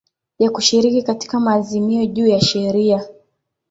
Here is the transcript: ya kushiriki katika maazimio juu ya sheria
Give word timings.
ya 0.39 0.49
kushiriki 0.49 1.03
katika 1.03 1.39
maazimio 1.39 2.05
juu 2.05 2.27
ya 2.27 2.41
sheria 2.41 3.05